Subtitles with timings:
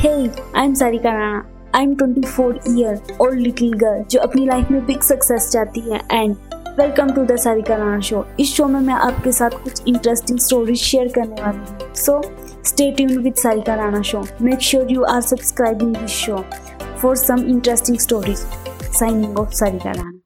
[0.00, 1.42] Hey I am Rana.
[1.74, 5.80] I'm I am 24 year old little girl जो अपनी लाइफ में बिग सक्सेस चाहती
[5.80, 6.36] है and
[6.80, 10.78] welcome to the Sarika Rana show इस शो में मैं आपके साथ कुछ इंटरेस्टिंग स्टोरीज
[10.78, 11.94] शेयर करने वाली हूँ.
[11.94, 12.22] So
[12.64, 16.44] stay tune with Sarika Rana show make sure you are subscribing this show
[17.02, 18.38] for some interesting stories
[18.98, 20.17] signing off Sarika Rana